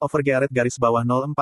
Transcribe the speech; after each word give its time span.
Overgearet 0.00 0.48
garis 0.48 0.80
bawah 0.80 1.04
040. 1.04 1.36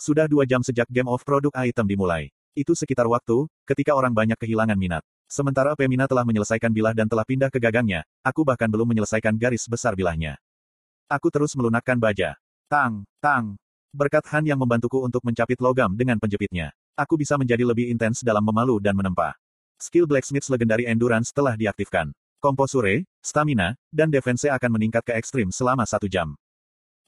Sudah 0.00 0.24
dua 0.24 0.48
jam 0.48 0.64
sejak 0.64 0.88
game 0.88 1.04
of 1.04 1.20
produk 1.20 1.52
item 1.52 1.84
dimulai. 1.84 2.32
Itu 2.56 2.72
sekitar 2.72 3.04
waktu, 3.04 3.44
ketika 3.68 3.92
orang 3.92 4.16
banyak 4.16 4.40
kehilangan 4.40 4.72
minat. 4.72 5.04
Sementara 5.28 5.76
Pemina 5.76 6.08
telah 6.08 6.24
menyelesaikan 6.24 6.72
bilah 6.72 6.96
dan 6.96 7.12
telah 7.12 7.28
pindah 7.28 7.52
ke 7.52 7.60
gagangnya, 7.60 8.08
aku 8.24 8.40
bahkan 8.40 8.72
belum 8.72 8.88
menyelesaikan 8.88 9.36
garis 9.36 9.68
besar 9.68 9.92
bilahnya. 9.92 10.40
Aku 11.12 11.28
terus 11.28 11.52
melunakkan 11.60 12.00
baja. 12.00 12.40
Tang, 12.72 13.04
tang. 13.20 13.60
Berkat 13.92 14.24
Han 14.32 14.48
yang 14.48 14.56
membantuku 14.56 15.04
untuk 15.04 15.20
mencapit 15.28 15.60
logam 15.60 15.92
dengan 15.92 16.16
penjepitnya. 16.16 16.72
Aku 16.96 17.20
bisa 17.20 17.36
menjadi 17.36 17.68
lebih 17.68 17.92
intens 17.92 18.24
dalam 18.24 18.48
memalu 18.48 18.80
dan 18.80 18.96
menempa. 18.96 19.36
Skill 19.76 20.08
Blacksmith's 20.08 20.48
Legendary 20.48 20.88
Endurance 20.88 21.36
telah 21.36 21.52
diaktifkan. 21.52 22.16
Komposure, 22.40 23.04
stamina, 23.20 23.76
dan 23.92 24.08
defense 24.08 24.48
akan 24.48 24.72
meningkat 24.72 25.04
ke 25.04 25.12
ekstrim 25.20 25.52
selama 25.52 25.84
satu 25.84 26.08
jam. 26.08 26.32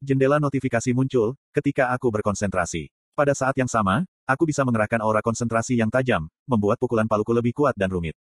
Jendela 0.01 0.41
notifikasi 0.41 0.97
muncul, 0.97 1.37
ketika 1.53 1.93
aku 1.93 2.09
berkonsentrasi. 2.09 2.89
Pada 3.13 3.37
saat 3.37 3.53
yang 3.61 3.69
sama, 3.69 4.09
aku 4.25 4.49
bisa 4.49 4.65
mengerahkan 4.65 4.97
aura 5.05 5.21
konsentrasi 5.21 5.77
yang 5.77 5.93
tajam, 5.93 6.25
membuat 6.49 6.81
pukulan 6.81 7.05
paluku 7.05 7.37
lebih 7.37 7.53
kuat 7.53 7.77
dan 7.77 7.93
rumit. 7.93 8.17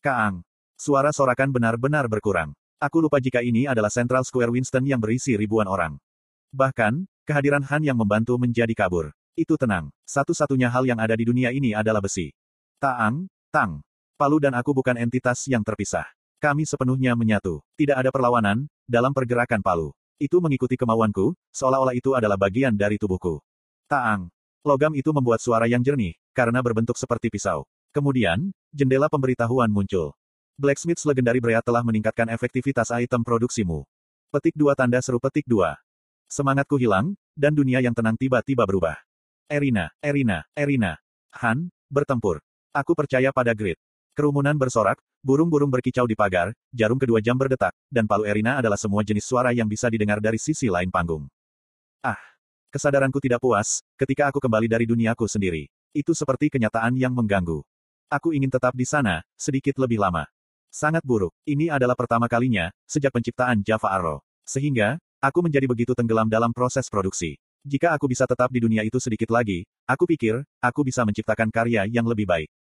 Kaang. 0.00 0.40
Suara 0.80 1.12
sorakan 1.12 1.52
benar-benar 1.52 2.08
berkurang. 2.08 2.56
Aku 2.80 3.04
lupa 3.04 3.20
jika 3.20 3.44
ini 3.44 3.68
adalah 3.68 3.92
Central 3.92 4.24
Square 4.24 4.56
Winston 4.56 4.88
yang 4.88 5.04
berisi 5.04 5.36
ribuan 5.36 5.68
orang. 5.68 6.00
Bahkan, 6.48 7.04
kehadiran 7.28 7.60
Han 7.68 7.84
yang 7.84 8.00
membantu 8.00 8.40
menjadi 8.40 8.72
kabur. 8.72 9.12
Itu 9.36 9.60
tenang. 9.60 9.92
Satu-satunya 10.08 10.72
hal 10.72 10.88
yang 10.88 10.96
ada 10.96 11.12
di 11.12 11.28
dunia 11.28 11.52
ini 11.52 11.76
adalah 11.76 12.00
besi. 12.00 12.32
Taang, 12.80 13.28
Tang. 13.52 13.84
Palu 14.16 14.40
dan 14.40 14.56
aku 14.56 14.72
bukan 14.72 14.96
entitas 14.96 15.44
yang 15.44 15.60
terpisah. 15.60 16.08
Kami 16.40 16.64
sepenuhnya 16.64 17.12
menyatu. 17.12 17.60
Tidak 17.76 18.00
ada 18.00 18.08
perlawanan, 18.08 18.64
dalam 18.88 19.12
pergerakan 19.12 19.60
palu. 19.60 19.92
Itu 20.22 20.38
mengikuti 20.38 20.78
kemauanku, 20.78 21.34
seolah-olah 21.50 21.98
itu 21.98 22.14
adalah 22.14 22.38
bagian 22.38 22.78
dari 22.78 22.94
tubuhku. 22.94 23.42
Taang. 23.90 24.30
Logam 24.62 24.94
itu 24.94 25.10
membuat 25.10 25.42
suara 25.42 25.66
yang 25.66 25.82
jernih, 25.82 26.14
karena 26.30 26.62
berbentuk 26.62 26.94
seperti 26.94 27.26
pisau. 27.26 27.66
Kemudian, 27.90 28.54
jendela 28.70 29.10
pemberitahuan 29.10 29.66
muncul. 29.66 30.14
Blacksmith's 30.54 31.02
Legendary 31.02 31.42
Brea 31.42 31.58
telah 31.58 31.82
meningkatkan 31.82 32.30
efektivitas 32.30 32.94
item 32.94 33.26
produksimu. 33.26 33.82
Petik 34.30 34.54
dua 34.54 34.78
tanda 34.78 35.02
seru 35.02 35.18
petik 35.18 35.42
dua. 35.42 35.74
Semangatku 36.30 36.78
hilang, 36.78 37.18
dan 37.34 37.50
dunia 37.58 37.82
yang 37.82 37.90
tenang 37.90 38.14
tiba-tiba 38.14 38.62
berubah. 38.62 38.94
Erina, 39.50 39.90
Erina, 39.98 40.46
Erina. 40.54 41.02
Han, 41.42 41.66
bertempur. 41.90 42.38
Aku 42.70 42.94
percaya 42.94 43.34
pada 43.34 43.50
grid. 43.58 43.76
Kerumunan 44.12 44.52
bersorak, 44.60 45.00
burung-burung 45.24 45.72
berkicau 45.72 46.04
di 46.04 46.12
pagar, 46.12 46.52
jarum 46.68 47.00
kedua 47.00 47.24
jam 47.24 47.32
berdetak, 47.32 47.72
dan 47.88 48.04
palu 48.04 48.28
Erina 48.28 48.60
adalah 48.60 48.76
semua 48.76 49.00
jenis 49.00 49.24
suara 49.24 49.56
yang 49.56 49.64
bisa 49.64 49.88
didengar 49.88 50.20
dari 50.20 50.36
sisi 50.36 50.68
lain 50.68 50.92
panggung. 50.92 51.32
Ah, 52.04 52.20
kesadaranku 52.68 53.16
tidak 53.24 53.40
puas, 53.40 53.80
ketika 53.96 54.28
aku 54.28 54.36
kembali 54.36 54.68
dari 54.68 54.84
duniaku 54.84 55.24
sendiri. 55.24 55.64
Itu 55.96 56.12
seperti 56.12 56.52
kenyataan 56.52 56.92
yang 57.00 57.16
mengganggu. 57.16 57.64
Aku 58.12 58.36
ingin 58.36 58.52
tetap 58.52 58.76
di 58.76 58.84
sana, 58.84 59.24
sedikit 59.32 59.80
lebih 59.80 59.96
lama. 59.96 60.28
Sangat 60.68 61.00
buruk. 61.08 61.32
Ini 61.48 61.72
adalah 61.72 61.96
pertama 61.96 62.28
kalinya, 62.28 62.68
sejak 62.84 63.16
penciptaan 63.16 63.64
Java 63.64 63.96
Arrow. 63.96 64.20
Sehingga, 64.44 65.00
aku 65.24 65.40
menjadi 65.40 65.64
begitu 65.64 65.96
tenggelam 65.96 66.28
dalam 66.28 66.52
proses 66.52 66.84
produksi. 66.92 67.40
Jika 67.64 67.96
aku 67.96 68.12
bisa 68.12 68.28
tetap 68.28 68.52
di 68.52 68.60
dunia 68.60 68.84
itu 68.84 69.00
sedikit 69.00 69.32
lagi, 69.32 69.64
aku 69.88 70.04
pikir, 70.04 70.44
aku 70.60 70.84
bisa 70.84 71.00
menciptakan 71.00 71.48
karya 71.48 71.88
yang 71.88 72.04
lebih 72.04 72.28
baik. 72.28 72.52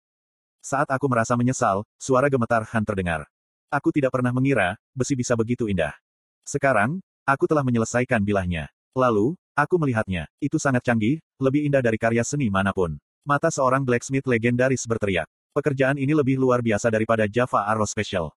Saat 0.61 0.93
aku 0.93 1.09
merasa 1.09 1.33
menyesal, 1.33 1.81
suara 1.97 2.29
gemetar 2.29 2.61
Han 2.69 2.85
terdengar. 2.85 3.25
Aku 3.73 3.89
tidak 3.89 4.13
pernah 4.13 4.29
mengira, 4.29 4.77
besi 4.93 5.17
bisa 5.17 5.33
begitu 5.33 5.65
indah. 5.65 5.97
Sekarang, 6.45 7.01
aku 7.25 7.49
telah 7.49 7.65
menyelesaikan 7.65 8.21
bilahnya. 8.21 8.69
Lalu, 8.93 9.33
aku 9.57 9.81
melihatnya. 9.81 10.29
Itu 10.37 10.61
sangat 10.61 10.85
canggih, 10.85 11.17
lebih 11.41 11.65
indah 11.65 11.81
dari 11.81 11.97
karya 11.97 12.21
seni 12.21 12.53
mana 12.53 12.69
pun. 12.77 12.93
Mata 13.25 13.49
seorang 13.49 13.81
blacksmith 13.81 14.29
legendaris 14.29 14.85
berteriak. 14.85 15.25
Pekerjaan 15.49 15.97
ini 15.97 16.13
lebih 16.13 16.37
luar 16.37 16.61
biasa 16.61 16.93
daripada 16.93 17.25
Java 17.25 17.65
Arrow 17.65 17.89
Special. 17.89 18.29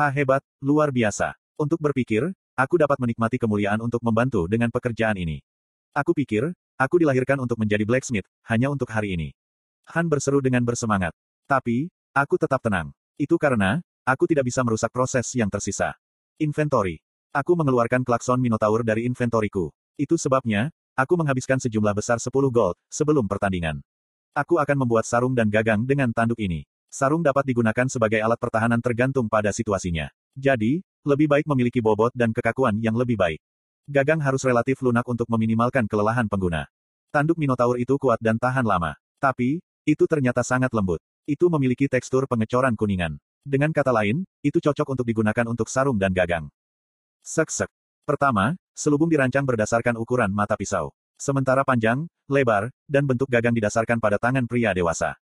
Ha 0.00 0.08
hebat, 0.08 0.40
luar 0.64 0.88
biasa. 0.88 1.36
Untuk 1.60 1.76
berpikir, 1.84 2.24
aku 2.56 2.80
dapat 2.80 2.96
menikmati 3.04 3.36
kemuliaan 3.36 3.84
untuk 3.84 4.00
membantu 4.00 4.48
dengan 4.48 4.72
pekerjaan 4.72 5.20
ini. 5.20 5.44
Aku 5.92 6.16
pikir, 6.16 6.56
aku 6.80 7.04
dilahirkan 7.04 7.36
untuk 7.36 7.60
menjadi 7.60 7.84
blacksmith, 7.84 8.24
hanya 8.48 8.72
untuk 8.72 8.88
hari 8.88 9.12
ini. 9.12 9.36
Han 9.92 10.08
berseru 10.08 10.40
dengan 10.40 10.64
bersemangat. 10.64 11.12
Tapi, 11.46 11.86
aku 12.10 12.34
tetap 12.42 12.58
tenang. 12.58 12.90
Itu 13.14 13.38
karena, 13.38 13.78
aku 14.02 14.26
tidak 14.26 14.50
bisa 14.50 14.66
merusak 14.66 14.90
proses 14.90 15.30
yang 15.38 15.46
tersisa. 15.46 15.94
Inventory. 16.42 16.98
Aku 17.30 17.54
mengeluarkan 17.54 18.02
klakson 18.02 18.42
Minotaur 18.42 18.82
dari 18.82 19.06
inventoriku. 19.06 19.70
Itu 19.94 20.18
sebabnya, 20.18 20.74
aku 20.98 21.14
menghabiskan 21.14 21.62
sejumlah 21.62 21.94
besar 21.94 22.18
10 22.18 22.34
gold, 22.50 22.74
sebelum 22.90 23.30
pertandingan. 23.30 23.78
Aku 24.34 24.58
akan 24.58 24.82
membuat 24.82 25.06
sarung 25.06 25.38
dan 25.38 25.46
gagang 25.46 25.86
dengan 25.86 26.10
tanduk 26.10 26.42
ini. 26.42 26.66
Sarung 26.90 27.22
dapat 27.22 27.46
digunakan 27.46 27.86
sebagai 27.86 28.18
alat 28.18 28.42
pertahanan 28.42 28.82
tergantung 28.82 29.30
pada 29.30 29.54
situasinya. 29.54 30.10
Jadi, 30.34 30.82
lebih 31.06 31.30
baik 31.30 31.46
memiliki 31.46 31.78
bobot 31.78 32.10
dan 32.10 32.34
kekakuan 32.34 32.82
yang 32.82 32.98
lebih 32.98 33.14
baik. 33.14 33.38
Gagang 33.86 34.18
harus 34.18 34.42
relatif 34.42 34.82
lunak 34.82 35.06
untuk 35.06 35.30
meminimalkan 35.30 35.86
kelelahan 35.86 36.26
pengguna. 36.26 36.66
Tanduk 37.14 37.38
Minotaur 37.38 37.78
itu 37.78 37.94
kuat 38.02 38.18
dan 38.18 38.34
tahan 38.34 38.66
lama. 38.66 38.98
Tapi, 39.22 39.62
itu 39.86 40.04
ternyata 40.10 40.42
sangat 40.42 40.74
lembut. 40.74 40.98
Itu 41.26 41.50
memiliki 41.50 41.90
tekstur 41.90 42.30
pengecoran 42.30 42.78
kuningan. 42.78 43.18
Dengan 43.42 43.74
kata 43.74 43.90
lain, 43.90 44.22
itu 44.46 44.62
cocok 44.62 44.94
untuk 44.94 45.06
digunakan 45.06 45.46
untuk 45.50 45.66
sarung 45.66 45.98
dan 45.98 46.14
gagang. 46.14 46.46
Sek-sek. 47.26 47.66
Pertama, 48.06 48.54
selubung 48.70 49.10
dirancang 49.10 49.42
berdasarkan 49.42 49.98
ukuran 49.98 50.30
mata 50.30 50.54
pisau. 50.54 50.94
Sementara 51.18 51.66
panjang, 51.66 52.06
lebar, 52.30 52.70
dan 52.86 53.10
bentuk 53.10 53.26
gagang 53.26 53.58
didasarkan 53.58 53.98
pada 53.98 54.22
tangan 54.22 54.46
pria 54.46 54.70
dewasa. 54.70 55.18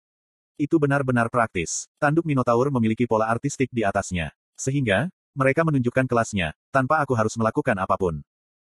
Itu 0.54 0.78
benar-benar 0.78 1.34
praktis. 1.34 1.91
Tanduk 1.98 2.22
Minotaur 2.22 2.70
memiliki 2.70 3.03
pola 3.10 3.26
artistik 3.26 3.66
di 3.75 3.82
atasnya. 3.82 4.30
Sehingga, 4.54 5.10
mereka 5.34 5.66
menunjukkan 5.66 6.06
kelasnya, 6.06 6.54
tanpa 6.70 7.03
aku 7.03 7.19
harus 7.19 7.34
melakukan 7.34 7.75
apa 7.75 7.98
pun. 7.98 8.22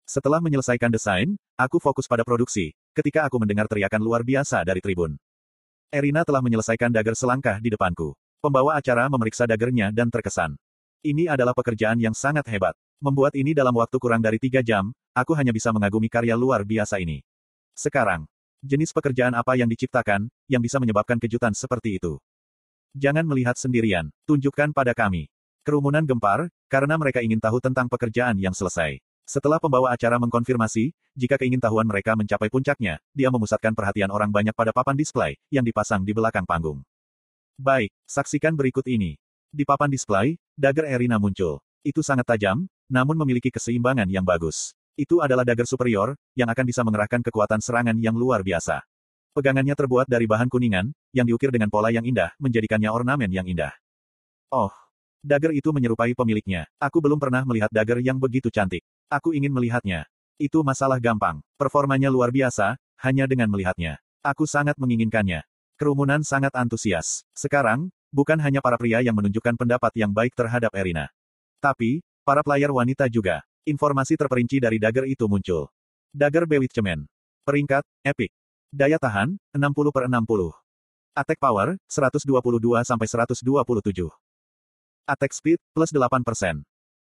Setelah 0.08 0.40
menyelesaikan 0.40 0.88
desain, 0.88 1.36
aku 1.60 1.76
fokus 1.76 2.08
pada 2.08 2.24
produksi, 2.24 2.72
ketika 2.96 3.28
aku 3.28 3.36
mendengar 3.36 3.68
teriakan 3.68 4.00
luar 4.00 4.24
biasa 4.24 4.64
dari 4.64 4.80
tribun. 4.80 5.20
Erina 5.88 6.20
telah 6.20 6.44
menyelesaikan 6.44 6.92
dagger 6.92 7.16
selangkah 7.16 7.56
di 7.64 7.72
depanku. 7.72 8.12
Pembawa 8.44 8.76
acara 8.76 9.08
memeriksa 9.08 9.48
daggernya 9.48 9.88
dan 9.88 10.12
terkesan. 10.12 10.52
Ini 11.00 11.32
adalah 11.32 11.56
pekerjaan 11.56 11.96
yang 11.96 12.12
sangat 12.12 12.44
hebat. 12.52 12.76
Membuat 13.00 13.32
ini 13.32 13.56
dalam 13.56 13.72
waktu 13.72 13.96
kurang 13.96 14.20
dari 14.20 14.36
tiga 14.36 14.60
jam, 14.60 14.92
aku 15.16 15.32
hanya 15.32 15.48
bisa 15.48 15.72
mengagumi 15.72 16.12
karya 16.12 16.36
luar 16.36 16.60
biasa 16.60 17.00
ini. 17.00 17.24
Sekarang, 17.72 18.28
jenis 18.60 18.92
pekerjaan 18.92 19.32
apa 19.32 19.56
yang 19.56 19.64
diciptakan, 19.64 20.28
yang 20.44 20.60
bisa 20.60 20.76
menyebabkan 20.76 21.16
kejutan 21.16 21.56
seperti 21.56 21.96
itu? 21.96 22.20
Jangan 22.92 23.24
melihat 23.24 23.56
sendirian, 23.56 24.12
tunjukkan 24.28 24.76
pada 24.76 24.92
kami. 24.92 25.32
Kerumunan 25.64 26.04
gempar, 26.04 26.52
karena 26.68 27.00
mereka 27.00 27.24
ingin 27.24 27.40
tahu 27.40 27.64
tentang 27.64 27.88
pekerjaan 27.88 28.36
yang 28.36 28.52
selesai. 28.52 29.00
Setelah 29.28 29.60
pembawa 29.60 29.92
acara 29.92 30.16
mengkonfirmasi, 30.16 30.96
jika 31.12 31.36
keingintahuan 31.36 31.84
mereka 31.84 32.16
mencapai 32.16 32.48
puncaknya, 32.48 32.96
dia 33.12 33.28
memusatkan 33.28 33.76
perhatian 33.76 34.08
orang 34.08 34.32
banyak 34.32 34.56
pada 34.56 34.72
papan 34.72 34.96
display, 34.96 35.36
yang 35.52 35.68
dipasang 35.68 36.00
di 36.00 36.16
belakang 36.16 36.48
panggung. 36.48 36.80
Baik, 37.60 37.92
saksikan 38.08 38.56
berikut 38.56 38.88
ini. 38.88 39.20
Di 39.52 39.68
papan 39.68 39.92
display, 39.92 40.40
dagger 40.56 40.88
Erina 40.88 41.20
muncul. 41.20 41.60
Itu 41.84 42.00
sangat 42.00 42.24
tajam, 42.24 42.72
namun 42.88 43.20
memiliki 43.20 43.52
keseimbangan 43.52 44.08
yang 44.08 44.24
bagus. 44.24 44.72
Itu 44.96 45.20
adalah 45.20 45.44
dagger 45.44 45.68
superior, 45.68 46.16
yang 46.32 46.48
akan 46.48 46.64
bisa 46.64 46.80
mengerahkan 46.80 47.20
kekuatan 47.20 47.60
serangan 47.60 48.00
yang 48.00 48.16
luar 48.16 48.40
biasa. 48.40 48.80
Pegangannya 49.36 49.76
terbuat 49.76 50.08
dari 50.08 50.24
bahan 50.24 50.48
kuningan, 50.48 50.88
yang 51.12 51.28
diukir 51.28 51.52
dengan 51.52 51.68
pola 51.68 51.92
yang 51.92 52.08
indah, 52.08 52.32
menjadikannya 52.40 52.88
ornamen 52.88 53.28
yang 53.28 53.44
indah. 53.44 53.76
Oh, 54.48 54.72
dagger 55.20 55.52
itu 55.52 55.68
menyerupai 55.68 56.16
pemiliknya. 56.16 56.64
Aku 56.80 57.04
belum 57.04 57.20
pernah 57.20 57.44
melihat 57.44 57.68
dagger 57.68 58.00
yang 58.00 58.16
begitu 58.16 58.48
cantik. 58.48 58.80
Aku 59.08 59.32
ingin 59.32 59.48
melihatnya. 59.48 60.04
Itu 60.36 60.60
masalah 60.60 61.00
gampang. 61.00 61.40
Performanya 61.56 62.12
luar 62.12 62.28
biasa, 62.28 62.76
hanya 63.00 63.24
dengan 63.24 63.48
melihatnya. 63.48 63.96
Aku 64.20 64.44
sangat 64.44 64.76
menginginkannya. 64.76 65.48
Kerumunan 65.80 66.20
sangat 66.20 66.52
antusias. 66.52 67.24
Sekarang, 67.32 67.88
bukan 68.12 68.36
hanya 68.36 68.60
para 68.60 68.76
pria 68.76 69.00
yang 69.00 69.16
menunjukkan 69.16 69.56
pendapat 69.56 69.96
yang 69.96 70.12
baik 70.12 70.36
terhadap 70.36 70.68
Erina. 70.76 71.08
Tapi, 71.56 72.04
para 72.20 72.44
player 72.44 72.68
wanita 72.68 73.08
juga. 73.08 73.40
Informasi 73.64 74.20
terperinci 74.20 74.60
dari 74.60 74.76
dagger 74.76 75.08
itu 75.08 75.24
muncul. 75.24 75.72
Dagger 76.12 76.44
Bewitchment. 76.44 77.08
Peringkat, 77.48 77.88
Epic. 78.04 78.28
Daya 78.68 79.00
tahan, 79.00 79.40
60 79.56 79.88
per 79.88 80.04
60. 80.04 80.52
Attack 81.16 81.40
Power, 81.40 81.80
122 81.88 82.28
sampai 82.84 83.08
127. 83.08 83.40
Attack 85.08 85.32
Speed, 85.32 85.56
plus 85.72 85.88
8%. 85.96 86.67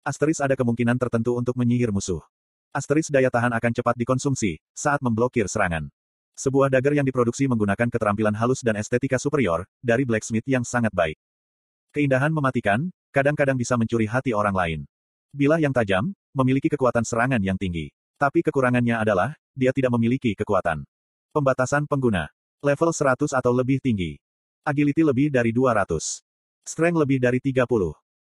Asteris 0.06 0.38
ada 0.38 0.54
kemungkinan 0.54 1.02
tertentu 1.02 1.34
untuk 1.34 1.58
menyihir 1.58 1.90
musuh. 1.90 2.22
Asteris 2.70 3.10
daya 3.10 3.34
tahan 3.34 3.50
akan 3.58 3.72
cepat 3.74 3.98
dikonsumsi, 3.98 4.62
saat 4.78 5.02
memblokir 5.02 5.50
serangan. 5.50 5.90
Sebuah 6.38 6.70
dagger 6.70 7.02
yang 7.02 7.08
diproduksi 7.10 7.50
menggunakan 7.50 7.90
keterampilan 7.90 8.38
halus 8.38 8.62
dan 8.62 8.78
estetika 8.78 9.18
superior, 9.18 9.66
dari 9.82 10.06
blacksmith 10.06 10.46
yang 10.46 10.62
sangat 10.62 10.94
baik. 10.94 11.18
Keindahan 11.90 12.30
mematikan, 12.30 12.94
kadang-kadang 13.10 13.58
bisa 13.58 13.82
mencuri 13.82 14.06
hati 14.06 14.30
orang 14.30 14.54
lain. 14.54 14.80
Bilah 15.34 15.58
yang 15.58 15.74
tajam, 15.74 16.14
memiliki 16.38 16.70
kekuatan 16.70 17.02
serangan 17.02 17.42
yang 17.42 17.58
tinggi. 17.58 17.90
Tapi 18.22 18.46
kekurangannya 18.46 19.02
adalah, 19.02 19.34
dia 19.58 19.74
tidak 19.74 19.90
memiliki 19.98 20.38
kekuatan. 20.38 20.86
Pembatasan 21.34 21.90
pengguna. 21.90 22.30
Level 22.62 22.94
100 22.94 23.34
atau 23.34 23.52
lebih 23.58 23.82
tinggi. 23.82 24.22
Agility 24.62 25.02
lebih 25.02 25.34
dari 25.34 25.50
200. 25.50 26.22
Strength 26.62 27.00
lebih 27.02 27.18
dari 27.18 27.42
30. 27.42 27.66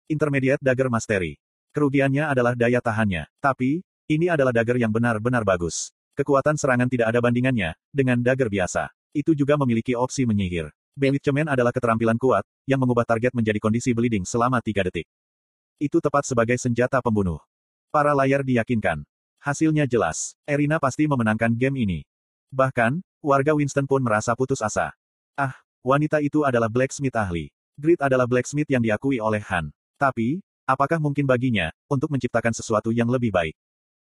Intermediate 0.07 0.63
Dagger 0.63 0.87
Mastery. 0.87 1.35
Kerugiannya 1.75 2.29
adalah 2.29 2.53
daya 2.55 2.79
tahannya. 2.79 3.27
Tapi, 3.39 3.83
ini 4.07 4.31
adalah 4.31 4.55
dagger 4.55 4.79
yang 4.79 4.91
benar-benar 4.91 5.43
bagus. 5.43 5.91
Kekuatan 6.17 6.57
serangan 6.57 6.89
tidak 6.89 7.13
ada 7.13 7.19
bandingannya, 7.21 7.75
dengan 7.93 8.17
dagger 8.23 8.49
biasa. 8.49 8.89
Itu 9.13 9.37
juga 9.37 9.59
memiliki 9.59 9.93
opsi 9.93 10.25
menyihir. 10.25 10.71
Bewitchment 10.97 11.45
adalah 11.45 11.69
keterampilan 11.69 12.17
kuat, 12.17 12.41
yang 12.65 12.81
mengubah 12.81 13.05
target 13.05 13.29
menjadi 13.37 13.61
kondisi 13.61 13.93
bleeding 13.93 14.25
selama 14.25 14.57
3 14.57 14.89
detik. 14.89 15.05
Itu 15.77 16.01
tepat 16.01 16.25
sebagai 16.25 16.57
senjata 16.57 16.97
pembunuh. 17.05 17.37
Para 17.93 18.17
layar 18.17 18.41
diyakinkan. 18.41 19.05
Hasilnya 19.37 19.85
jelas, 19.85 20.33
Erina 20.49 20.81
pasti 20.81 21.05
memenangkan 21.05 21.53
game 21.53 21.85
ini. 21.85 21.99
Bahkan, 22.49 23.05
warga 23.21 23.53
Winston 23.53 23.85
pun 23.85 24.01
merasa 24.01 24.33
putus 24.33 24.57
asa. 24.65 24.97
Ah, 25.37 25.53
wanita 25.85 26.17
itu 26.25 26.41
adalah 26.41 26.65
blacksmith 26.65 27.13
ahli. 27.13 27.53
Grit 27.77 28.01
adalah 28.01 28.25
blacksmith 28.25 28.65
yang 28.65 28.81
diakui 28.81 29.21
oleh 29.21 29.45
Han. 29.53 29.69
Tapi, 30.01 30.41
apakah 30.67 30.99
mungkin 30.99 31.23
baginya, 31.23 31.71
untuk 31.87 32.11
menciptakan 32.11 32.51
sesuatu 32.51 32.91
yang 32.91 33.07
lebih 33.07 33.31
baik? 33.31 33.55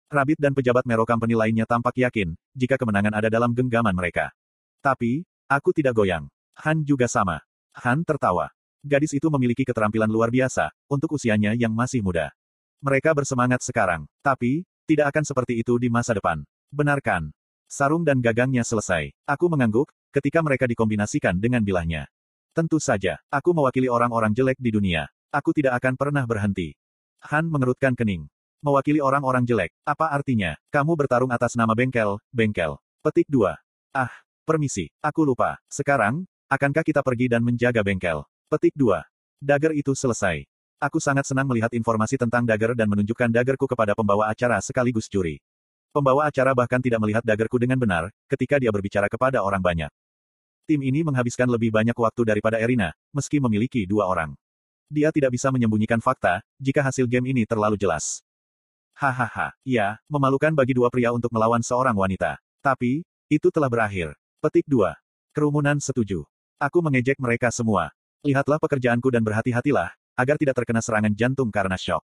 Rabbit 0.07 0.39
dan 0.39 0.55
pejabat 0.55 0.87
Mero 0.87 1.03
Company 1.03 1.35
lainnya 1.35 1.67
tampak 1.67 1.99
yakin, 1.99 2.31
jika 2.55 2.79
kemenangan 2.79 3.11
ada 3.11 3.27
dalam 3.27 3.51
genggaman 3.51 3.91
mereka. 3.91 4.31
Tapi, 4.79 5.27
aku 5.51 5.75
tidak 5.75 5.99
goyang. 5.99 6.31
Han 6.63 6.87
juga 6.87 7.11
sama. 7.11 7.43
Han 7.75 8.07
tertawa. 8.07 8.47
Gadis 8.79 9.11
itu 9.11 9.27
memiliki 9.27 9.67
keterampilan 9.67 10.07
luar 10.07 10.31
biasa, 10.31 10.71
untuk 10.87 11.19
usianya 11.19 11.51
yang 11.59 11.75
masih 11.75 11.99
muda. 11.99 12.31
Mereka 12.79 13.11
bersemangat 13.11 13.59
sekarang, 13.67 14.07
tapi, 14.23 14.63
tidak 14.87 15.11
akan 15.11 15.27
seperti 15.27 15.59
itu 15.59 15.75
di 15.75 15.91
masa 15.91 16.15
depan. 16.15 16.47
Benarkan. 16.71 17.35
Sarung 17.67 18.07
dan 18.07 18.23
gagangnya 18.23 18.63
selesai. 18.63 19.11
Aku 19.27 19.51
mengangguk, 19.51 19.91
ketika 20.15 20.39
mereka 20.39 20.71
dikombinasikan 20.71 21.35
dengan 21.35 21.67
bilahnya. 21.67 22.07
Tentu 22.55 22.79
saja, 22.79 23.19
aku 23.27 23.51
mewakili 23.51 23.91
orang-orang 23.91 24.31
jelek 24.31 24.55
di 24.55 24.71
dunia. 24.71 25.11
Aku 25.27 25.51
tidak 25.51 25.75
akan 25.83 25.99
pernah 25.99 26.23
berhenti. 26.23 26.71
Han 27.27 27.51
mengerutkan 27.51 27.91
kening. 27.99 28.31
Mewakili 28.63 29.03
orang-orang 29.03 29.43
jelek, 29.43 29.75
apa 29.83 30.09
artinya? 30.09 30.55
Kamu 30.71 30.95
bertarung 30.95 31.29
atas 31.29 31.53
nama 31.59 31.75
bengkel, 31.75 32.17
bengkel. 32.31 32.79
Petik 33.03 33.27
2. 33.29 33.53
Ah, 33.93 34.09
permisi, 34.47 34.87
aku 35.03 35.27
lupa. 35.27 35.59
Sekarang, 35.67 36.25
akankah 36.47 36.81
kita 36.81 37.03
pergi 37.03 37.27
dan 37.27 37.43
menjaga 37.43 37.83
bengkel? 37.83 38.23
Petik 38.47 38.73
2. 38.73 39.03
Dagger 39.43 39.75
itu 39.75 39.93
selesai. 39.93 40.47
Aku 40.79 40.97
sangat 41.03 41.27
senang 41.27 41.45
melihat 41.45 41.69
informasi 41.75 42.15
tentang 42.15 42.47
dagger 42.47 42.71
dan 42.73 42.87
menunjukkan 42.87 43.29
daggerku 43.29 43.67
kepada 43.67 43.93
pembawa 43.93 44.31
acara 44.31 44.57
sekaligus 44.63 45.11
juri. 45.11 45.43
Pembawa 45.91 46.31
acara 46.31 46.55
bahkan 46.55 46.79
tidak 46.79 47.03
melihat 47.03 47.25
daggerku 47.27 47.59
dengan 47.59 47.77
benar, 47.77 48.13
ketika 48.31 48.63
dia 48.63 48.71
berbicara 48.71 49.11
kepada 49.11 49.43
orang 49.43 49.59
banyak. 49.59 49.91
Tim 50.67 50.81
ini 50.83 51.03
menghabiskan 51.03 51.51
lebih 51.51 51.73
banyak 51.75 51.95
waktu 51.95 52.21
daripada 52.23 52.57
Erina, 52.61 52.95
meski 53.11 53.43
memiliki 53.43 53.83
dua 53.83 54.07
orang. 54.07 54.37
Dia 54.87 55.11
tidak 55.11 55.35
bisa 55.35 55.51
menyembunyikan 55.51 55.99
fakta, 55.99 56.39
jika 56.55 56.79
hasil 56.79 57.03
game 57.11 57.35
ini 57.35 57.43
terlalu 57.43 57.75
jelas. 57.75 58.23
Hahaha, 58.95 59.51
iya, 59.67 59.99
memalukan 60.07 60.55
bagi 60.55 60.73
dua 60.73 60.87
pria 60.87 61.11
untuk 61.11 61.29
melawan 61.35 61.59
seorang 61.59 61.93
wanita. 61.93 62.39
Tapi, 62.63 63.03
itu 63.27 63.51
telah 63.51 63.67
berakhir. 63.67 64.15
Petik 64.39 64.63
2. 64.65 64.95
Kerumunan 65.35 65.77
setuju. 65.83 66.23
Aku 66.55 66.79
mengejek 66.79 67.19
mereka 67.19 67.51
semua. 67.51 67.91
Lihatlah 68.23 68.57
pekerjaanku 68.57 69.11
dan 69.11 69.21
berhati-hatilah, 69.21 69.91
agar 70.15 70.35
tidak 70.39 70.55
terkena 70.63 70.79
serangan 70.79 71.13
jantung 71.13 71.51
karena 71.51 71.75
shock. 71.75 72.01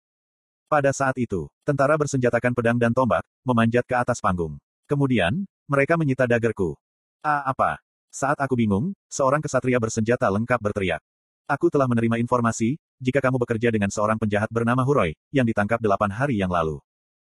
Pada 0.70 0.94
saat 0.94 1.18
itu, 1.18 1.50
tentara 1.66 1.98
bersenjatakan 1.98 2.54
pedang 2.54 2.78
dan 2.78 2.94
tombak, 2.94 3.26
memanjat 3.42 3.84
ke 3.84 3.98
atas 3.98 4.22
panggung. 4.22 4.56
Kemudian, 4.86 5.44
mereka 5.66 5.98
menyita 5.98 6.24
dagerku. 6.24 6.78
Ah 7.20 7.42
apa? 7.50 7.82
Saat 8.08 8.40
aku 8.40 8.56
bingung, 8.56 8.94
seorang 9.10 9.42
kesatria 9.42 9.76
bersenjata 9.76 10.30
lengkap 10.30 10.60
berteriak. 10.62 11.02
Aku 11.48 11.72
telah 11.72 11.88
menerima 11.88 12.20
informasi, 12.20 12.76
jika 13.00 13.24
kamu 13.24 13.40
bekerja 13.40 13.72
dengan 13.72 13.88
seorang 13.88 14.20
penjahat 14.20 14.52
bernama 14.52 14.84
Huroy, 14.84 15.16
yang 15.32 15.48
ditangkap 15.48 15.80
delapan 15.80 16.12
hari 16.12 16.36
yang 16.36 16.52
lalu. 16.52 16.76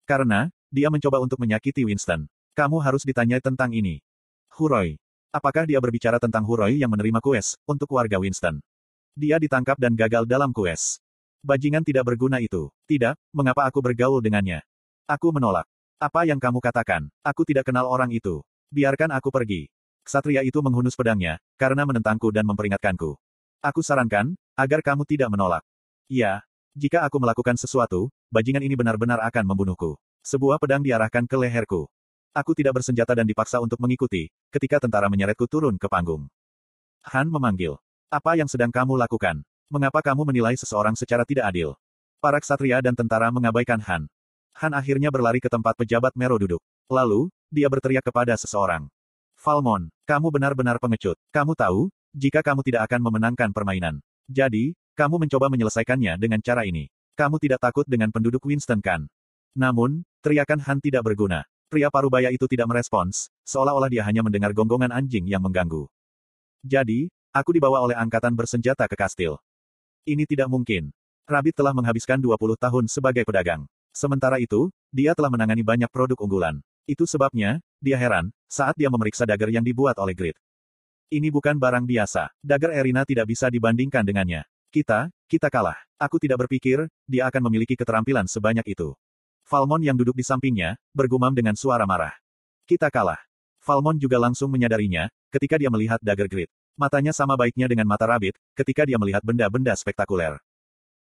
Karena, 0.03 0.51
dia 0.67 0.91
mencoba 0.91 1.23
untuk 1.23 1.39
menyakiti 1.39 1.87
Winston. 1.87 2.27
Kamu 2.51 2.83
harus 2.83 3.07
ditanya 3.07 3.39
tentang 3.39 3.71
ini. 3.71 4.03
Huroy. 4.59 4.99
Apakah 5.31 5.63
dia 5.63 5.79
berbicara 5.79 6.19
tentang 6.19 6.43
Huroy 6.43 6.83
yang 6.83 6.91
menerima 6.91 7.23
kues, 7.23 7.55
untuk 7.63 7.95
warga 7.95 8.19
Winston? 8.19 8.59
Dia 9.15 9.39
ditangkap 9.39 9.79
dan 9.79 9.95
gagal 9.95 10.27
dalam 10.27 10.51
kues. 10.51 10.99
Bajingan 11.39 11.87
tidak 11.87 12.11
berguna 12.11 12.43
itu. 12.43 12.67
Tidak, 12.91 13.15
mengapa 13.31 13.71
aku 13.71 13.79
bergaul 13.79 14.19
dengannya? 14.19 14.67
Aku 15.07 15.31
menolak. 15.31 15.63
Apa 15.95 16.27
yang 16.27 16.43
kamu 16.43 16.59
katakan? 16.59 17.07
Aku 17.23 17.47
tidak 17.47 17.71
kenal 17.71 17.87
orang 17.87 18.11
itu. 18.11 18.43
Biarkan 18.67 19.15
aku 19.15 19.31
pergi. 19.31 19.71
Ksatria 20.03 20.43
itu 20.43 20.59
menghunus 20.59 20.99
pedangnya, 20.99 21.39
karena 21.55 21.87
menentangku 21.87 22.35
dan 22.35 22.43
memperingatkanku. 22.43 23.15
Aku 23.59 23.83
sarankan, 23.83 24.39
agar 24.55 24.79
kamu 24.79 25.03
tidak 25.03 25.27
menolak. 25.27 25.63
Ya, 26.07 26.47
jika 26.79 27.03
aku 27.03 27.19
melakukan 27.19 27.59
sesuatu, 27.59 28.07
bajingan 28.31 28.63
ini 28.63 28.79
benar-benar 28.79 29.19
akan 29.19 29.43
membunuhku. 29.43 29.99
Sebuah 30.23 30.63
pedang 30.63 30.79
diarahkan 30.79 31.27
ke 31.27 31.35
leherku. 31.35 31.91
Aku 32.31 32.55
tidak 32.55 32.79
bersenjata 32.79 33.11
dan 33.19 33.27
dipaksa 33.27 33.59
untuk 33.59 33.75
mengikuti, 33.83 34.31
ketika 34.47 34.79
tentara 34.79 35.11
menyeretku 35.11 35.43
turun 35.43 35.75
ke 35.75 35.91
panggung. 35.91 36.31
Han 37.11 37.27
memanggil. 37.27 37.75
Apa 38.07 38.39
yang 38.39 38.47
sedang 38.47 38.71
kamu 38.71 38.95
lakukan? 38.95 39.43
Mengapa 39.67 39.99
kamu 39.99 40.23
menilai 40.23 40.55
seseorang 40.55 40.95
secara 40.95 41.27
tidak 41.27 41.51
adil? 41.51 41.75
Para 42.23 42.39
ksatria 42.39 42.79
dan 42.79 42.95
tentara 42.95 43.27
mengabaikan 43.27 43.83
Han. 43.83 44.07
Han 44.59 44.71
akhirnya 44.71 45.11
berlari 45.11 45.43
ke 45.43 45.51
tempat 45.51 45.75
pejabat 45.75 46.15
Mero 46.15 46.39
duduk. 46.39 46.63
Lalu, 46.87 47.27
dia 47.51 47.67
berteriak 47.67 48.07
kepada 48.07 48.39
seseorang. 48.39 48.87
Falmon, 49.35 49.87
kamu 50.07 50.27
benar-benar 50.31 50.79
pengecut. 50.79 51.15
Kamu 51.31 51.55
tahu, 51.55 51.87
jika 52.13 52.41
kamu 52.41 52.65
tidak 52.65 52.89
akan 52.89 53.01
memenangkan 53.05 53.49
permainan. 53.53 54.01
Jadi, 54.29 54.77
kamu 54.97 55.25
mencoba 55.25 55.49
menyelesaikannya 55.49 56.17
dengan 56.17 56.41
cara 56.41 56.65
ini. 56.65 56.89
Kamu 57.17 57.41
tidak 57.41 57.63
takut 57.63 57.85
dengan 57.87 58.13
penduduk 58.13 58.43
Winston 58.45 58.79
kan? 58.79 59.09
Namun, 59.57 60.05
teriakan 60.21 60.61
Han 60.63 60.79
tidak 60.79 61.05
berguna. 61.05 61.43
Pria 61.69 61.93
parubaya 61.93 62.33
itu 62.33 62.49
tidak 62.49 62.65
merespons, 62.65 63.29
seolah-olah 63.45 63.93
dia 63.93 64.01
hanya 64.01 64.25
mendengar 64.25 64.53
gonggongan 64.57 64.89
anjing 64.89 65.29
yang 65.29 65.41
mengganggu. 65.45 65.85
Jadi, 66.65 67.13
aku 67.29 67.53
dibawa 67.53 67.85
oleh 67.85 67.93
angkatan 67.93 68.33
bersenjata 68.33 68.89
ke 68.89 68.97
kastil. 68.97 69.37
Ini 70.07 70.25
tidak 70.25 70.49
mungkin. 70.49 70.89
Rabbit 71.29 71.61
telah 71.61 71.77
menghabiskan 71.77 72.17
20 72.17 72.57
tahun 72.57 72.85
sebagai 72.89 73.21
pedagang. 73.21 73.69
Sementara 73.93 74.41
itu, 74.41 74.73
dia 74.89 75.13
telah 75.13 75.29
menangani 75.29 75.61
banyak 75.61 75.89
produk 75.93 76.17
unggulan. 76.25 76.57
Itu 76.89 77.05
sebabnya, 77.05 77.61
dia 77.77 78.01
heran, 78.01 78.33
saat 78.49 78.73
dia 78.73 78.89
memeriksa 78.89 79.29
dagger 79.29 79.53
yang 79.53 79.61
dibuat 79.61 80.01
oleh 80.01 80.17
Grid. 80.17 80.37
Ini 81.09 81.33
bukan 81.33 81.57
barang 81.57 81.89
biasa. 81.89 82.29
Dagger 82.37 82.69
Erina 82.69 83.01
tidak 83.01 83.33
bisa 83.33 83.49
dibandingkan 83.49 84.05
dengannya. 84.05 84.45
Kita, 84.69 85.09
kita 85.25 85.49
kalah. 85.49 85.73
Aku 85.97 86.21
tidak 86.21 86.45
berpikir, 86.45 86.85
dia 87.09 87.25
akan 87.25 87.49
memiliki 87.49 87.73
keterampilan 87.73 88.29
sebanyak 88.29 88.61
itu. 88.69 88.93
Falmon 89.41 89.81
yang 89.81 89.97
duduk 89.97 90.13
di 90.13 90.21
sampingnya, 90.21 90.77
bergumam 90.93 91.33
dengan 91.33 91.57
suara 91.57 91.89
marah. 91.89 92.13
Kita 92.69 92.93
kalah. 92.93 93.17
Falmon 93.57 93.97
juga 93.97 94.21
langsung 94.21 94.53
menyadarinya, 94.53 95.09
ketika 95.33 95.57
dia 95.57 95.73
melihat 95.73 95.97
dagger 96.05 96.29
Grid. 96.29 96.49
Matanya 96.77 97.09
sama 97.09 97.33
baiknya 97.33 97.65
dengan 97.65 97.89
mata 97.89 98.05
Rabbit, 98.05 98.37
ketika 98.53 98.85
dia 98.85 99.01
melihat 99.01 99.25
benda-benda 99.25 99.73
spektakuler. 99.73 100.37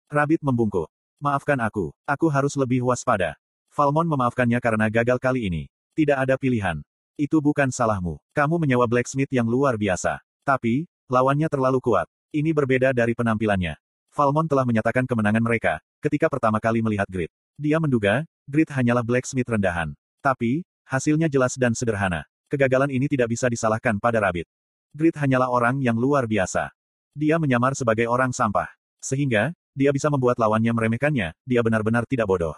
Rabbit 0.07 0.39
membungkuk. 0.47 0.87
Maafkan 1.19 1.59
aku, 1.59 1.91
aku 2.07 2.31
harus 2.31 2.55
lebih 2.55 2.87
waspada. 2.87 3.35
Falmon 3.75 4.07
memaafkannya 4.07 4.63
karena 4.63 4.87
gagal 4.87 5.19
kali 5.19 5.51
ini. 5.51 5.67
Tidak 5.99 6.15
ada 6.15 6.39
pilihan. 6.39 6.79
Itu 7.17 7.41
bukan 7.41 7.73
salahmu. 7.73 8.21
Kamu 8.37 8.61
menyewa 8.61 8.85
blacksmith 8.85 9.33
yang 9.33 9.49
luar 9.49 9.81
biasa. 9.81 10.21
Tapi, 10.45 10.85
lawannya 11.09 11.49
terlalu 11.49 11.81
kuat. 11.81 12.05
Ini 12.29 12.53
berbeda 12.53 12.93
dari 12.93 13.17
penampilannya. 13.17 13.81
Falmon 14.13 14.45
telah 14.45 14.69
menyatakan 14.69 15.09
kemenangan 15.09 15.41
mereka, 15.41 15.81
ketika 16.05 16.29
pertama 16.29 16.61
kali 16.61 16.85
melihat 16.85 17.09
Grid. 17.09 17.33
Dia 17.57 17.81
menduga, 17.81 18.29
Grid 18.45 18.69
hanyalah 18.69 19.01
blacksmith 19.01 19.49
rendahan. 19.49 19.97
Tapi, 20.21 20.61
hasilnya 20.85 21.33
jelas 21.33 21.57
dan 21.57 21.73
sederhana. 21.73 22.29
Kegagalan 22.53 22.93
ini 22.93 23.09
tidak 23.09 23.33
bisa 23.33 23.49
disalahkan 23.49 23.97
pada 23.97 24.21
Rabbit. 24.21 24.45
Grid 24.93 25.17
hanyalah 25.17 25.49
orang 25.49 25.81
yang 25.81 25.97
luar 25.97 26.29
biasa. 26.29 26.69
Dia 27.17 27.41
menyamar 27.41 27.73
sebagai 27.73 28.13
orang 28.13 28.37
sampah. 28.37 28.69
Sehingga, 29.01 29.57
dia 29.73 29.89
bisa 29.89 30.13
membuat 30.13 30.37
lawannya 30.37 30.77
meremehkannya, 30.77 31.33
dia 31.49 31.61
benar-benar 31.65 32.05
tidak 32.05 32.29
bodoh. 32.29 32.57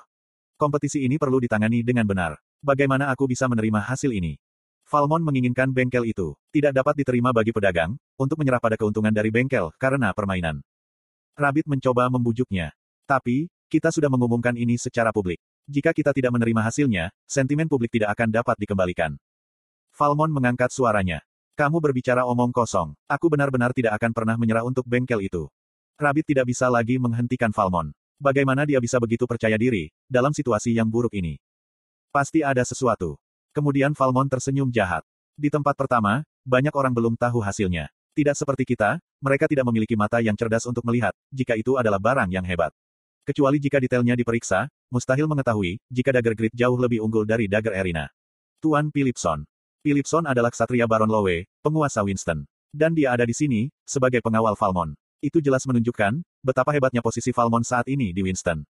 Kompetisi 0.58 1.06
ini 1.06 1.14
perlu 1.14 1.38
ditangani 1.38 1.86
dengan 1.86 2.02
benar. 2.02 2.42
Bagaimana 2.58 3.06
aku 3.14 3.30
bisa 3.30 3.46
menerima 3.46 3.78
hasil 3.86 4.10
ini? 4.10 4.34
Falmon 4.88 5.20
menginginkan 5.20 5.68
bengkel 5.68 6.08
itu. 6.08 6.32
Tidak 6.48 6.72
dapat 6.72 6.96
diterima 6.96 7.28
bagi 7.28 7.52
pedagang, 7.52 8.00
untuk 8.16 8.40
menyerah 8.40 8.56
pada 8.56 8.72
keuntungan 8.80 9.12
dari 9.12 9.28
bengkel, 9.28 9.68
karena 9.76 10.16
permainan. 10.16 10.64
Rabbit 11.36 11.68
mencoba 11.68 12.08
membujuknya. 12.08 12.72
Tapi, 13.04 13.52
kita 13.68 13.92
sudah 13.92 14.08
mengumumkan 14.08 14.56
ini 14.56 14.80
secara 14.80 15.12
publik. 15.12 15.36
Jika 15.68 15.92
kita 15.92 16.16
tidak 16.16 16.32
menerima 16.32 16.64
hasilnya, 16.64 17.12
sentimen 17.28 17.68
publik 17.68 17.92
tidak 17.92 18.16
akan 18.16 18.32
dapat 18.32 18.56
dikembalikan. 18.56 19.20
Falmon 19.92 20.32
mengangkat 20.32 20.72
suaranya. 20.72 21.20
Kamu 21.52 21.84
berbicara 21.84 22.24
omong 22.24 22.48
kosong. 22.48 22.96
Aku 23.12 23.28
benar-benar 23.28 23.76
tidak 23.76 24.00
akan 24.00 24.16
pernah 24.16 24.40
menyerah 24.40 24.64
untuk 24.64 24.88
bengkel 24.88 25.20
itu. 25.20 25.52
Rabbit 26.00 26.32
tidak 26.32 26.48
bisa 26.48 26.72
lagi 26.72 26.96
menghentikan 26.96 27.52
Falmon. 27.52 27.92
Bagaimana 28.16 28.64
dia 28.64 28.80
bisa 28.80 28.96
begitu 28.96 29.28
percaya 29.28 29.60
diri, 29.60 29.92
dalam 30.08 30.32
situasi 30.32 30.72
yang 30.72 30.88
buruk 30.88 31.12
ini? 31.12 31.36
Pasti 32.08 32.40
ada 32.40 32.64
sesuatu. 32.64 33.20
Kemudian 33.52 33.96
Falmon 33.96 34.28
tersenyum 34.28 34.68
jahat. 34.68 35.02
Di 35.38 35.48
tempat 35.48 35.78
pertama, 35.78 36.26
banyak 36.42 36.74
orang 36.74 36.92
belum 36.92 37.14
tahu 37.14 37.38
hasilnya. 37.44 37.92
Tidak 38.18 38.34
seperti 38.34 38.66
kita, 38.66 38.98
mereka 39.22 39.46
tidak 39.46 39.68
memiliki 39.70 39.94
mata 39.94 40.18
yang 40.18 40.34
cerdas 40.34 40.66
untuk 40.66 40.82
melihat, 40.82 41.14
jika 41.30 41.54
itu 41.54 41.78
adalah 41.78 42.02
barang 42.02 42.30
yang 42.34 42.42
hebat. 42.42 42.74
Kecuali 43.22 43.60
jika 43.60 43.78
detailnya 43.78 44.16
diperiksa, 44.16 44.72
mustahil 44.88 45.28
mengetahui, 45.28 45.78
jika 45.92 46.10
dagger 46.10 46.34
grid 46.34 46.54
jauh 46.56 46.80
lebih 46.80 47.04
unggul 47.04 47.28
dari 47.28 47.44
dagger 47.44 47.76
Erina. 47.76 48.08
Tuan 48.58 48.90
Philipson. 48.90 49.44
Philipson 49.84 50.26
adalah 50.26 50.50
ksatria 50.50 50.88
Baron 50.88 51.12
Lowe, 51.12 51.46
penguasa 51.62 52.02
Winston. 52.02 52.48
Dan 52.72 52.96
dia 52.96 53.14
ada 53.14 53.28
di 53.28 53.36
sini, 53.36 53.70
sebagai 53.86 54.24
pengawal 54.24 54.58
Falmon. 54.58 54.96
Itu 55.22 55.38
jelas 55.38 55.62
menunjukkan, 55.68 56.24
betapa 56.42 56.74
hebatnya 56.74 57.04
posisi 57.04 57.30
Falmon 57.30 57.62
saat 57.62 57.86
ini 57.86 58.10
di 58.10 58.24
Winston. 58.24 58.66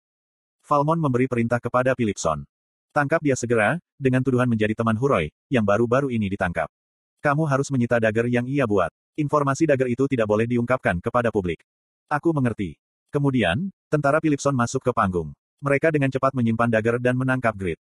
Falmon 0.62 1.02
memberi 1.02 1.26
perintah 1.26 1.58
kepada 1.58 1.98
Philipson. 1.98 2.46
Tangkap 2.92 3.24
dia 3.24 3.32
segera, 3.32 3.80
dengan 3.96 4.20
tuduhan 4.20 4.44
menjadi 4.44 4.76
teman 4.76 4.92
Huroi, 5.00 5.32
yang 5.48 5.64
baru-baru 5.64 6.12
ini 6.12 6.28
ditangkap. 6.28 6.68
Kamu 7.24 7.48
harus 7.48 7.72
menyita 7.72 7.96
dagger 7.96 8.28
yang 8.28 8.44
ia 8.44 8.68
buat. 8.68 8.92
Informasi 9.16 9.64
dagger 9.64 9.88
itu 9.88 10.04
tidak 10.12 10.28
boleh 10.28 10.44
diungkapkan 10.44 11.00
kepada 11.00 11.32
publik. 11.32 11.64
Aku 12.12 12.36
mengerti. 12.36 12.76
Kemudian, 13.08 13.72
tentara 13.88 14.20
Philipson 14.20 14.52
masuk 14.52 14.84
ke 14.84 14.92
panggung. 14.92 15.32
Mereka 15.64 15.88
dengan 15.88 16.12
cepat 16.12 16.36
menyimpan 16.36 16.68
dagger 16.68 17.00
dan 17.00 17.16
menangkap 17.16 17.56
Grid. 17.56 17.80